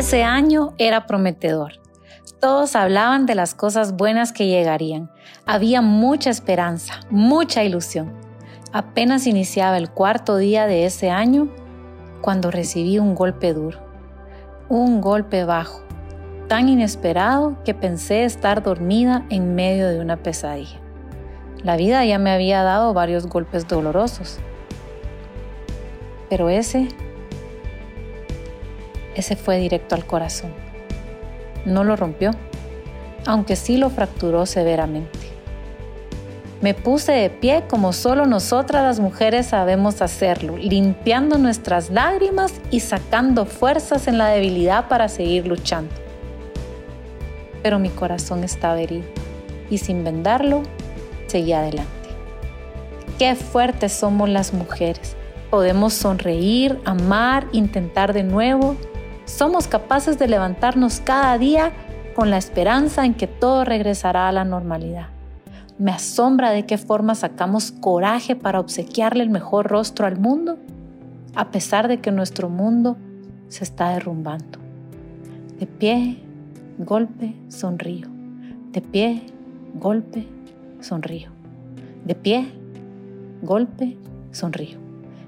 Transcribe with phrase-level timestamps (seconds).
[0.00, 1.72] Ese año era prometedor.
[2.40, 5.10] Todos hablaban de las cosas buenas que llegarían.
[5.44, 8.10] Había mucha esperanza, mucha ilusión.
[8.72, 11.50] Apenas iniciaba el cuarto día de ese año
[12.22, 13.78] cuando recibí un golpe duro,
[14.70, 15.82] un golpe bajo,
[16.48, 20.80] tan inesperado que pensé estar dormida en medio de una pesadilla.
[21.62, 24.38] La vida ya me había dado varios golpes dolorosos,
[26.30, 26.88] pero ese,
[29.20, 30.50] ese fue directo al corazón.
[31.64, 32.32] No lo rompió,
[33.26, 35.18] aunque sí lo fracturó severamente.
[36.60, 42.80] Me puse de pie como solo nosotras las mujeres sabemos hacerlo, limpiando nuestras lágrimas y
[42.80, 45.94] sacando fuerzas en la debilidad para seguir luchando.
[47.62, 49.06] Pero mi corazón estaba herido
[49.70, 50.62] y sin vendarlo,
[51.28, 51.90] seguí adelante.
[53.18, 55.16] Qué fuertes somos las mujeres.
[55.50, 58.76] Podemos sonreír, amar, intentar de nuevo.
[59.30, 61.72] Somos capaces de levantarnos cada día
[62.14, 65.06] con la esperanza en que todo regresará a la normalidad.
[65.78, 70.58] Me asombra de qué forma sacamos coraje para obsequiarle el mejor rostro al mundo,
[71.34, 72.96] a pesar de que nuestro mundo
[73.48, 74.58] se está derrumbando.
[75.58, 76.18] De pie,
[76.78, 78.08] golpe, sonrío.
[78.72, 79.22] De pie,
[79.74, 80.26] golpe,
[80.80, 81.30] sonrío.
[82.04, 82.50] De pie,
[83.42, 83.96] golpe,
[84.32, 84.78] sonrío.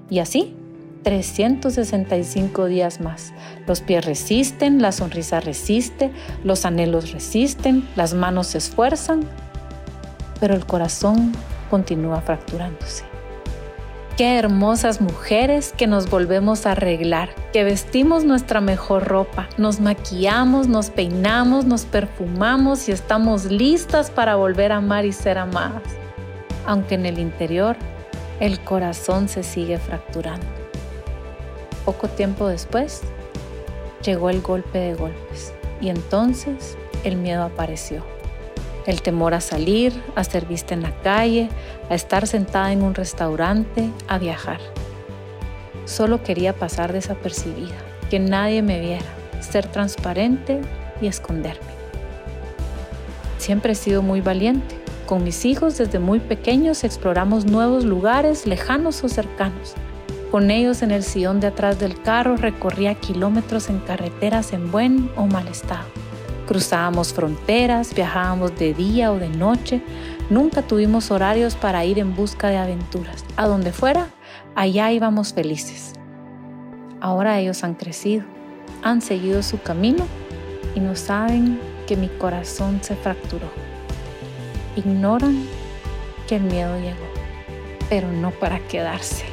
[0.09, 0.55] Y así,
[1.03, 3.33] 365 días más.
[3.67, 6.11] Los pies resisten, la sonrisa resiste,
[6.43, 9.27] los anhelos resisten, las manos se esfuerzan,
[10.39, 11.33] pero el corazón
[11.69, 13.03] continúa fracturándose.
[14.17, 20.67] Qué hermosas mujeres que nos volvemos a arreglar, que vestimos nuestra mejor ropa, nos maquillamos,
[20.67, 25.81] nos peinamos, nos perfumamos y estamos listas para volver a amar y ser amadas.
[26.67, 27.75] Aunque en el interior
[28.39, 30.62] el corazón se sigue fracturando.
[31.85, 33.01] Poco tiempo después
[34.03, 38.03] llegó el golpe de golpes y entonces el miedo apareció
[38.85, 41.49] el temor a salir, a ser vista en la calle,
[41.89, 44.59] a estar sentada en un restaurante, a viajar.
[45.85, 47.75] Solo quería pasar desapercibida,
[48.09, 49.05] que nadie me viera,
[49.41, 50.61] ser transparente
[51.01, 51.73] y esconderme.
[53.37, 54.79] Siempre he sido muy valiente.
[55.05, 59.75] Con mis hijos desde muy pequeños exploramos nuevos lugares lejanos o cercanos.
[60.33, 65.11] Con ellos en el sillón de atrás del carro recorría kilómetros en carreteras en buen
[65.15, 65.85] o mal estado.
[66.47, 69.83] Cruzábamos fronteras, viajábamos de día o de noche,
[70.31, 73.23] nunca tuvimos horarios para ir en busca de aventuras.
[73.35, 74.07] A donde fuera,
[74.55, 75.93] allá íbamos felices.
[76.99, 78.23] Ahora ellos han crecido,
[78.81, 80.03] han seguido su camino
[80.73, 83.51] y no saben que mi corazón se fracturó.
[84.75, 85.45] Ignoran
[86.27, 87.05] que el miedo llegó,
[87.87, 89.32] pero no para quedarse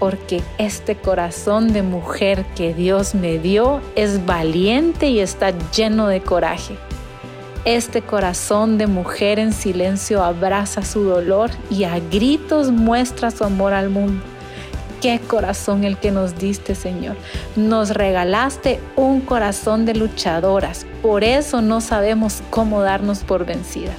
[0.00, 6.22] porque este corazón de mujer que Dios me dio es valiente y está lleno de
[6.22, 6.76] coraje.
[7.66, 13.74] Este corazón de mujer en silencio abraza su dolor y a gritos muestra su amor
[13.74, 14.24] al mundo.
[15.02, 17.16] Qué corazón el que nos diste, Señor.
[17.54, 20.86] Nos regalaste un corazón de luchadoras.
[21.02, 23.96] Por eso no sabemos cómo darnos por vencidas.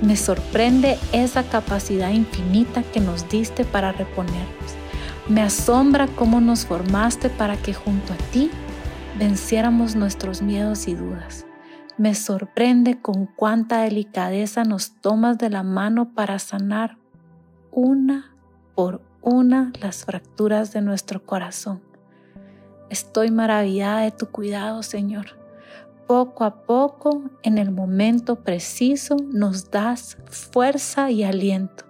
[0.00, 4.79] Me sorprende esa capacidad infinita que nos diste para reponernos
[5.30, 8.50] me asombra cómo nos formaste para que junto a ti
[9.16, 11.46] venciéramos nuestros miedos y dudas.
[11.98, 16.96] Me sorprende con cuánta delicadeza nos tomas de la mano para sanar
[17.70, 18.34] una
[18.74, 21.80] por una las fracturas de nuestro corazón.
[22.88, 25.38] Estoy maravillada de tu cuidado, Señor.
[26.08, 31.89] Poco a poco, en el momento preciso, nos das fuerza y aliento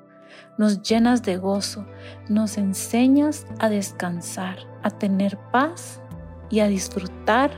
[0.60, 1.86] nos llenas de gozo,
[2.28, 6.02] nos enseñas a descansar, a tener paz
[6.50, 7.50] y a disfrutar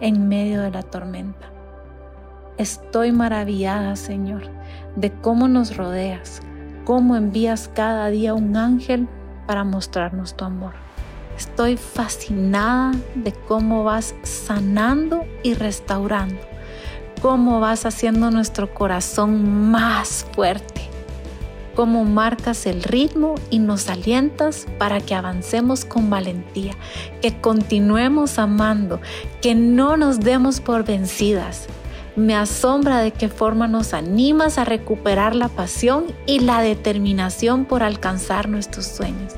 [0.00, 1.52] en medio de la tormenta.
[2.58, 4.42] Estoy maravillada, Señor,
[4.96, 6.40] de cómo nos rodeas,
[6.84, 9.06] cómo envías cada día un ángel
[9.46, 10.72] para mostrarnos tu amor.
[11.38, 16.40] Estoy fascinada de cómo vas sanando y restaurando,
[17.22, 20.71] cómo vas haciendo nuestro corazón más fuerte
[21.74, 26.74] cómo marcas el ritmo y nos alientas para que avancemos con valentía,
[27.20, 29.00] que continuemos amando,
[29.40, 31.66] que no nos demos por vencidas.
[32.14, 37.82] Me asombra de qué forma nos animas a recuperar la pasión y la determinación por
[37.82, 39.32] alcanzar nuestros sueños.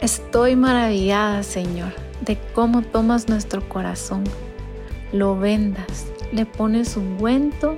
[0.00, 4.22] Estoy maravillada, Señor, de cómo tomas nuestro corazón,
[5.12, 7.76] lo vendas, le pones un ungüento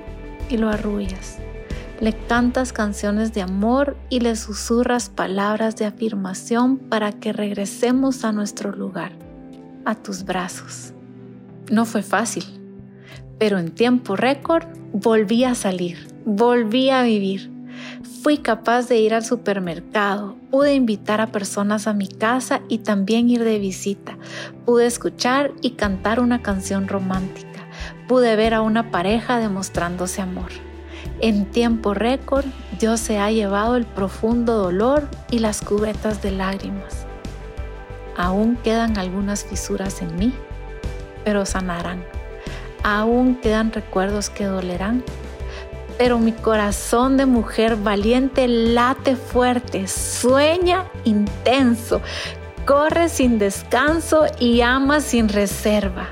[0.49, 1.39] y lo arrullas
[1.99, 8.31] le cantas canciones de amor y le susurras palabras de afirmación para que regresemos a
[8.31, 9.13] nuestro lugar,
[9.85, 10.93] a tus brazos.
[11.71, 12.45] No fue fácil,
[13.39, 17.51] pero en tiempo récord volví a salir, volví a vivir.
[18.21, 23.29] Fui capaz de ir al supermercado, pude invitar a personas a mi casa y también
[23.29, 24.17] ir de visita.
[24.65, 27.67] Pude escuchar y cantar una canción romántica.
[28.07, 30.66] Pude ver a una pareja demostrándose amor.
[31.19, 32.45] En tiempo récord,
[32.79, 37.07] Dios se ha llevado el profundo dolor y las cubetas de lágrimas.
[38.15, 40.33] Aún quedan algunas fisuras en mí,
[41.23, 42.03] pero sanarán.
[42.83, 45.03] Aún quedan recuerdos que dolerán,
[45.97, 52.01] pero mi corazón de mujer valiente late fuerte, sueña intenso,
[52.65, 56.07] corre sin descanso y ama sin reserva.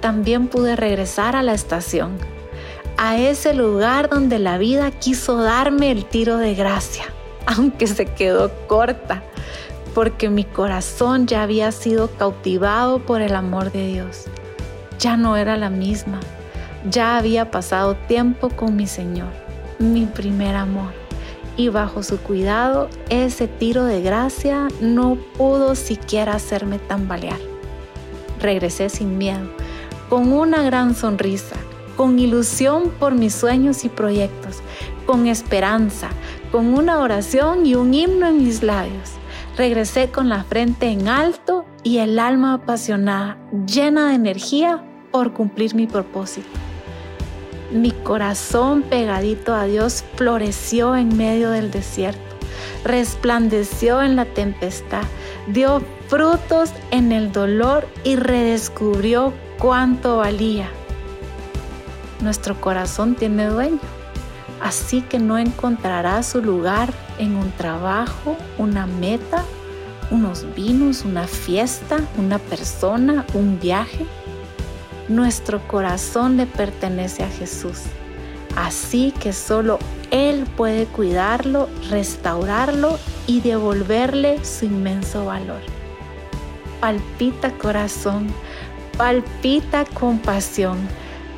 [0.00, 2.18] También pude regresar a la estación,
[3.02, 7.04] a ese lugar donde la vida quiso darme el tiro de gracia,
[7.46, 9.22] aunque se quedó corta,
[9.94, 14.24] porque mi corazón ya había sido cautivado por el amor de Dios.
[14.98, 16.20] Ya no era la misma
[16.90, 19.28] ya había pasado tiempo con mi Señor,
[19.78, 20.92] mi primer amor,
[21.56, 27.38] y bajo su cuidado ese tiro de gracia no pudo siquiera hacerme tambalear.
[28.40, 29.48] Regresé sin miedo,
[30.08, 31.56] con una gran sonrisa,
[32.02, 34.58] con ilusión por mis sueños y proyectos,
[35.06, 36.08] con esperanza,
[36.50, 39.12] con una oración y un himno en mis labios.
[39.56, 43.38] Regresé con la frente en alto y el alma apasionada,
[43.68, 44.82] llena de energía
[45.12, 46.48] por cumplir mi propósito.
[47.70, 52.34] Mi corazón pegadito a Dios floreció en medio del desierto,
[52.82, 55.04] resplandeció en la tempestad,
[55.46, 60.68] dio frutos en el dolor y redescubrió cuánto valía.
[62.22, 63.80] Nuestro corazón tiene dueño,
[64.62, 69.44] así que no encontrará su lugar en un trabajo, una meta,
[70.10, 74.06] unos vinos, una fiesta, una persona, un viaje
[75.08, 77.82] nuestro corazón le pertenece a Jesús.
[78.56, 79.78] Así que solo
[80.10, 85.60] Él puede cuidarlo, restaurarlo y devolverle su inmenso valor.
[86.80, 88.28] Palpita corazón,
[88.96, 90.78] palpita con pasión,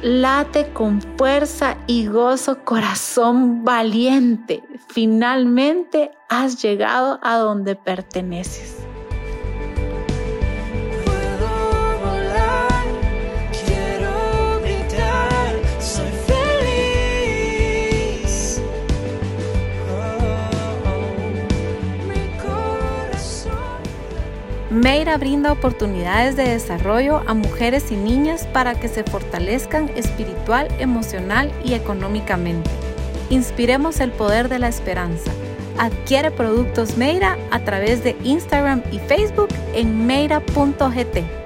[0.04, 4.62] late con fuerza y gozo corazón valiente.
[4.88, 8.83] Finalmente has llegado a donde perteneces.
[25.04, 31.74] Brinda oportunidades de desarrollo a mujeres y niñas para que se fortalezcan espiritual, emocional y
[31.74, 32.70] económicamente.
[33.30, 35.30] Inspiremos el poder de la esperanza.
[35.78, 41.43] Adquiere productos Meira a través de Instagram y Facebook en meira.gt.